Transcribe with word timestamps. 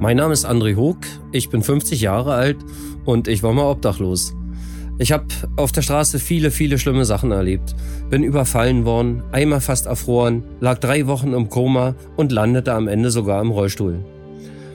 Mein 0.00 0.16
Name 0.16 0.32
ist 0.32 0.44
André 0.44 0.76
Hoog, 0.76 0.98
ich 1.30 1.50
bin 1.50 1.62
50 1.62 2.00
Jahre 2.00 2.34
alt 2.34 2.56
und 3.04 3.28
ich 3.28 3.42
war 3.42 3.52
mal 3.52 3.70
obdachlos. 3.70 4.34
Ich 4.98 5.12
habe 5.12 5.26
auf 5.56 5.70
der 5.72 5.82
Straße 5.82 6.18
viele, 6.18 6.50
viele 6.50 6.78
schlimme 6.78 7.04
Sachen 7.04 7.30
erlebt. 7.30 7.74
Bin 8.10 8.22
überfallen 8.24 8.84
worden, 8.84 9.22
einmal 9.30 9.60
fast 9.60 9.86
erfroren, 9.86 10.42
lag 10.60 10.78
drei 10.78 11.06
Wochen 11.06 11.32
im 11.32 11.48
Koma 11.48 11.94
und 12.16 12.32
landete 12.32 12.74
am 12.74 12.88
Ende 12.88 13.10
sogar 13.10 13.40
im 13.40 13.50
Rollstuhl. 13.50 14.04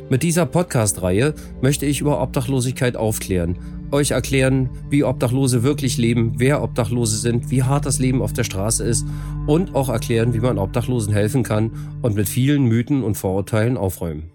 Mit 0.09 0.23
dieser 0.23 0.45
Podcast-Reihe 0.45 1.35
möchte 1.61 1.85
ich 1.85 2.01
über 2.01 2.21
Obdachlosigkeit 2.21 2.95
aufklären, 2.95 3.59
euch 3.91 4.11
erklären, 4.11 4.69
wie 4.89 5.03
Obdachlose 5.03 5.63
wirklich 5.63 5.97
leben, 5.97 6.33
wer 6.37 6.63
Obdachlose 6.63 7.17
sind, 7.17 7.51
wie 7.51 7.63
hart 7.63 7.85
das 7.85 7.99
Leben 7.99 8.21
auf 8.21 8.33
der 8.33 8.45
Straße 8.45 8.85
ist 8.85 9.05
und 9.47 9.75
auch 9.75 9.89
erklären, 9.89 10.33
wie 10.33 10.39
man 10.39 10.57
Obdachlosen 10.57 11.13
helfen 11.13 11.43
kann 11.43 11.71
und 12.01 12.15
mit 12.15 12.29
vielen 12.29 12.63
Mythen 12.63 13.03
und 13.03 13.15
Vorurteilen 13.15 13.77
aufräumen. 13.77 14.31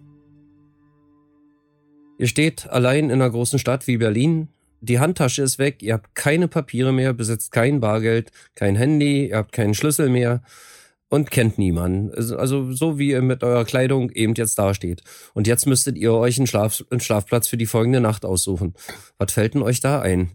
Ihr 2.18 2.28
steht 2.28 2.68
allein 2.68 3.06
in 3.06 3.12
einer 3.12 3.30
großen 3.30 3.58
Stadt 3.58 3.86
wie 3.86 3.96
Berlin. 3.96 4.48
Die 4.80 5.00
Handtasche 5.00 5.42
ist 5.42 5.58
weg, 5.58 5.82
ihr 5.82 5.94
habt 5.94 6.14
keine 6.14 6.46
Papiere 6.46 6.92
mehr, 6.92 7.12
besitzt 7.12 7.52
kein 7.52 7.80
Bargeld, 7.80 8.30
kein 8.54 8.76
Handy, 8.76 9.28
ihr 9.28 9.36
habt 9.38 9.52
keinen 9.52 9.74
Schlüssel 9.74 10.10
mehr 10.10 10.42
und 11.08 11.30
kennt 11.30 11.58
niemanden. 11.58 12.12
Also, 12.14 12.72
so 12.72 12.98
wie 12.98 13.10
ihr 13.10 13.22
mit 13.22 13.42
eurer 13.42 13.64
Kleidung 13.64 14.10
eben 14.10 14.34
jetzt 14.34 14.58
dasteht. 14.58 15.02
Und 15.32 15.46
jetzt 15.46 15.66
müsstet 15.66 15.96
ihr 15.96 16.12
euch 16.12 16.36
einen, 16.36 16.46
Schlaf, 16.46 16.84
einen 16.90 17.00
Schlafplatz 17.00 17.48
für 17.48 17.56
die 17.56 17.66
folgende 17.66 18.00
Nacht 18.00 18.24
aussuchen. 18.24 18.74
Was 19.18 19.32
fällt 19.32 19.54
denn 19.54 19.62
euch 19.62 19.80
da 19.80 20.00
ein? 20.00 20.32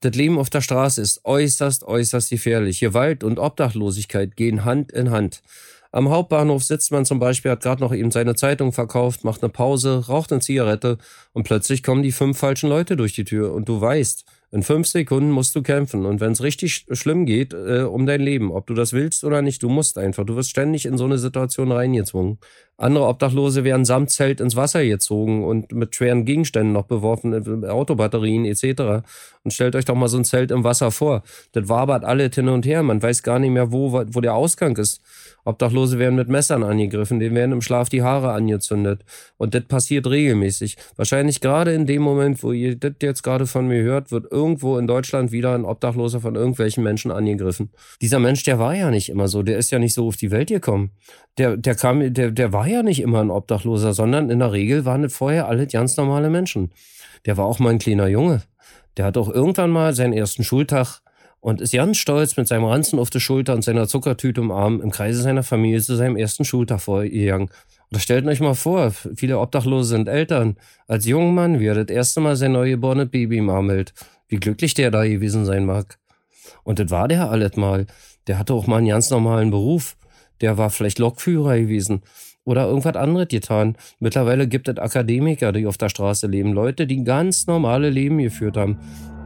Das 0.00 0.14
Leben 0.14 0.38
auf 0.38 0.48
der 0.48 0.60
Straße 0.60 1.02
ist 1.02 1.24
äußerst, 1.24 1.82
äußerst 1.84 2.30
gefährlich. 2.30 2.78
Gewalt 2.78 3.24
und 3.24 3.38
Obdachlosigkeit 3.38 4.36
gehen 4.36 4.64
Hand 4.64 4.92
in 4.92 5.10
Hand. 5.10 5.42
Am 5.90 6.10
Hauptbahnhof 6.10 6.62
sitzt 6.62 6.92
man 6.92 7.04
zum 7.04 7.18
Beispiel, 7.18 7.50
hat 7.50 7.62
gerade 7.62 7.80
noch 7.80 7.94
eben 7.94 8.10
seine 8.10 8.34
Zeitung 8.34 8.72
verkauft, 8.72 9.24
macht 9.24 9.42
eine 9.42 9.50
Pause, 9.50 10.06
raucht 10.06 10.30
eine 10.30 10.40
Zigarette 10.40 10.98
und 11.32 11.44
plötzlich 11.44 11.82
kommen 11.82 12.02
die 12.02 12.12
fünf 12.12 12.38
falschen 12.38 12.68
Leute 12.68 12.96
durch 12.96 13.14
die 13.14 13.24
Tür 13.24 13.54
und 13.54 13.68
du 13.68 13.80
weißt, 13.80 14.24
in 14.50 14.62
fünf 14.62 14.86
Sekunden 14.86 15.30
musst 15.30 15.54
du 15.54 15.62
kämpfen. 15.62 16.06
Und 16.06 16.20
wenn 16.20 16.32
es 16.32 16.42
richtig 16.42 16.86
schlimm 16.90 17.26
geht, 17.26 17.52
äh, 17.52 17.82
um 17.82 18.06
dein 18.06 18.20
Leben, 18.20 18.50
ob 18.50 18.66
du 18.66 18.74
das 18.74 18.92
willst 18.92 19.24
oder 19.24 19.42
nicht, 19.42 19.62
du 19.62 19.68
musst 19.68 19.98
einfach. 19.98 20.24
Du 20.24 20.36
wirst 20.36 20.50
ständig 20.50 20.86
in 20.86 20.96
so 20.96 21.04
eine 21.04 21.18
Situation 21.18 21.70
reingezwungen. 21.70 22.38
Andere 22.80 23.08
Obdachlose 23.08 23.64
werden 23.64 23.84
samt 23.84 24.10
Zelt 24.10 24.40
ins 24.40 24.54
Wasser 24.54 24.84
gezogen 24.84 25.44
und 25.44 25.72
mit 25.72 25.96
schweren 25.96 26.24
Gegenständen 26.24 26.72
noch 26.72 26.84
beworfen, 26.84 27.64
äh, 27.64 27.66
Autobatterien 27.66 28.44
etc. 28.44 29.04
Und 29.42 29.52
stellt 29.52 29.74
euch 29.74 29.84
doch 29.84 29.96
mal 29.96 30.06
so 30.06 30.16
ein 30.16 30.24
Zelt 30.24 30.52
im 30.52 30.62
Wasser 30.62 30.92
vor. 30.92 31.24
Das 31.52 31.68
wabert 31.68 32.04
alle 32.04 32.30
hin 32.32 32.48
und 32.48 32.64
her. 32.64 32.84
Man 32.84 33.02
weiß 33.02 33.24
gar 33.24 33.40
nicht 33.40 33.50
mehr, 33.50 33.72
wo, 33.72 33.92
wo 33.92 34.20
der 34.20 34.34
Ausgang 34.34 34.76
ist. 34.76 35.02
Obdachlose 35.44 35.98
werden 35.98 36.14
mit 36.14 36.28
Messern 36.28 36.62
angegriffen, 36.62 37.18
denen 37.18 37.34
werden 37.34 37.52
im 37.52 37.62
Schlaf 37.62 37.88
die 37.88 38.02
Haare 38.02 38.32
angezündet. 38.32 39.04
Und 39.38 39.54
das 39.54 39.64
passiert 39.64 40.06
regelmäßig. 40.06 40.76
Wahrscheinlich 40.96 41.40
gerade 41.40 41.72
in 41.72 41.86
dem 41.86 42.02
Moment, 42.02 42.42
wo 42.42 42.52
ihr 42.52 42.76
das 42.76 42.92
jetzt 43.02 43.22
gerade 43.22 43.46
von 43.46 43.66
mir 43.66 43.82
hört, 43.82 44.12
wird 44.12 44.30
irgendwo 44.30 44.78
in 44.78 44.86
Deutschland 44.86 45.32
wieder 45.32 45.54
ein 45.54 45.64
Obdachloser 45.64 46.20
von 46.20 46.36
irgendwelchen 46.36 46.84
Menschen 46.84 47.10
angegriffen. 47.10 47.70
Dieser 48.02 48.20
Mensch, 48.20 48.44
der 48.44 48.58
war 48.58 48.74
ja 48.76 48.90
nicht 48.90 49.08
immer 49.08 49.26
so. 49.26 49.42
Der 49.42 49.58
ist 49.58 49.70
ja 49.70 49.80
nicht 49.80 49.94
so 49.94 50.06
auf 50.06 50.16
die 50.16 50.30
Welt 50.30 50.48
gekommen. 50.48 50.90
Der, 51.38 51.56
der 51.56 51.74
kam, 51.76 52.12
der, 52.12 52.30
der 52.30 52.52
war 52.52 52.67
ja 52.70 52.82
nicht 52.82 53.00
immer 53.00 53.20
ein 53.20 53.30
Obdachloser, 53.30 53.92
sondern 53.92 54.30
in 54.30 54.38
der 54.38 54.52
Regel 54.52 54.84
waren 54.84 55.02
das 55.02 55.12
vorher 55.12 55.48
alle 55.48 55.66
ganz 55.66 55.96
normale 55.96 56.30
Menschen. 56.30 56.72
Der 57.26 57.36
war 57.36 57.46
auch 57.46 57.58
mal 57.58 57.70
ein 57.70 57.78
kleiner 57.78 58.08
Junge. 58.08 58.42
Der 58.96 59.04
hat 59.04 59.16
auch 59.16 59.28
irgendwann 59.28 59.70
mal 59.70 59.94
seinen 59.94 60.12
ersten 60.12 60.44
Schultag 60.44 61.00
und 61.40 61.60
ist 61.60 61.72
ganz 61.72 61.98
stolz 61.98 62.36
mit 62.36 62.48
seinem 62.48 62.64
Ranzen 62.64 62.98
auf 62.98 63.10
der 63.10 63.20
Schulter 63.20 63.54
und 63.54 63.62
seiner 63.62 63.86
Zuckertüte 63.86 64.40
im 64.40 64.50
Arm 64.50 64.80
im 64.80 64.90
Kreise 64.90 65.22
seiner 65.22 65.42
Familie 65.42 65.80
zu 65.80 65.94
seinem 65.94 66.16
ersten 66.16 66.44
Schultag 66.44 66.80
vorgegangen. 66.80 67.50
Oder 67.90 68.00
stellt 68.00 68.26
euch 68.26 68.40
mal 68.40 68.54
vor, 68.54 68.90
viele 68.90 69.38
Obdachlose 69.38 69.88
sind 69.88 70.08
Eltern. 70.08 70.56
Als 70.86 71.06
junger 71.06 71.32
Mann, 71.32 71.60
wie 71.60 71.66
er 71.66 71.84
das 71.84 71.94
erste 71.94 72.20
Mal 72.20 72.36
sein 72.36 72.52
neugeborenes 72.52 73.10
Baby 73.10 73.38
im 73.38 73.50
Arm 73.50 73.70
hält. 73.70 73.94
Wie 74.26 74.36
glücklich 74.36 74.74
der 74.74 74.90
da 74.90 75.04
gewesen 75.04 75.44
sein 75.44 75.64
mag. 75.64 75.98
Und 76.64 76.80
das 76.80 76.90
war 76.90 77.08
der 77.08 77.30
alles 77.30 77.56
mal. 77.56 77.86
Der 78.26 78.38
hatte 78.38 78.52
auch 78.52 78.66
mal 78.66 78.78
einen 78.78 78.88
ganz 78.88 79.10
normalen 79.10 79.50
Beruf. 79.50 79.96
Der 80.40 80.58
war 80.58 80.70
vielleicht 80.70 80.98
Lokführer 80.98 81.58
gewesen 81.58 82.02
oder 82.48 82.66
irgendwas 82.66 82.96
anderes 82.96 83.28
getan. 83.28 83.76
Mittlerweile 84.00 84.48
gibt 84.48 84.68
es 84.68 84.78
Akademiker, 84.78 85.52
die 85.52 85.66
auf 85.66 85.76
der 85.76 85.90
Straße 85.90 86.26
leben. 86.26 86.54
Leute, 86.54 86.86
die 86.86 87.04
ganz 87.04 87.46
normale 87.46 87.90
Leben 87.90 88.16
geführt 88.16 88.56
haben. 88.56 88.78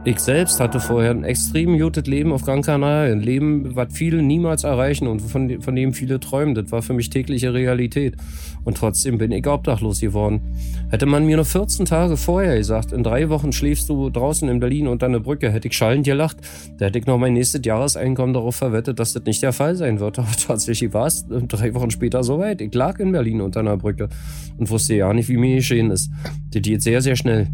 Ich 0.05 0.19
selbst 0.19 0.59
hatte 0.59 0.81
vorher 0.81 1.11
ein 1.11 1.23
extrem 1.23 1.79
gutes 1.79 2.05
Leben 2.07 2.33
auf 2.33 2.41
Gran 2.41 2.61
Canaria. 2.61 3.13
Ein 3.13 3.21
Leben, 3.21 3.73
was 3.73 3.93
viele 3.93 4.21
niemals 4.21 4.65
erreichen 4.65 5.07
und 5.07 5.21
von, 5.21 5.61
von 5.61 5.77
dem 5.77 5.93
viele 5.93 6.19
träumen. 6.19 6.55
Das 6.55 6.73
war 6.73 6.81
für 6.81 6.91
mich 6.91 7.09
tägliche 7.09 7.53
Realität. 7.53 8.17
Und 8.65 8.75
trotzdem 8.75 9.17
bin 9.17 9.31
ich 9.31 9.47
obdachlos 9.47 10.01
geworden. 10.01 10.41
Hätte 10.89 11.05
man 11.05 11.25
mir 11.25 11.37
nur 11.37 11.45
14 11.45 11.85
Tage 11.85 12.17
vorher 12.17 12.57
gesagt, 12.57 12.91
in 12.91 13.01
drei 13.01 13.29
Wochen 13.29 13.53
schläfst 13.53 13.87
du 13.87 14.09
draußen 14.09 14.49
in 14.49 14.59
Berlin 14.59 14.89
unter 14.89 15.05
einer 15.05 15.21
Brücke, 15.21 15.49
hätte 15.49 15.69
ich 15.69 15.73
schallend 15.73 16.05
gelacht. 16.05 16.35
Da 16.79 16.87
hätte 16.87 16.99
ich 16.99 17.05
noch 17.05 17.17
mein 17.17 17.31
nächstes 17.31 17.61
Jahreseinkommen 17.63 18.33
darauf 18.33 18.57
verwettet, 18.57 18.99
dass 18.99 19.13
das 19.13 19.23
nicht 19.23 19.41
der 19.41 19.53
Fall 19.53 19.77
sein 19.77 20.01
wird. 20.01 20.19
Aber 20.19 20.31
tatsächlich 20.31 20.93
war 20.93 21.07
es 21.07 21.25
drei 21.47 21.73
Wochen 21.75 21.91
später 21.91 22.25
soweit. 22.25 22.59
Ich 22.59 22.73
lag 22.73 22.99
in 22.99 23.13
Berlin 23.13 23.39
unter 23.39 23.61
einer 23.61 23.77
Brücke 23.77 24.09
und 24.57 24.69
wusste 24.69 24.95
ja 24.95 25.13
nicht, 25.13 25.29
wie 25.29 25.37
mir 25.37 25.55
geschehen 25.55 25.91
ist. 25.91 26.11
Das 26.51 26.61
geht 26.61 26.81
sehr, 26.81 27.01
sehr 27.01 27.15
schnell. 27.15 27.47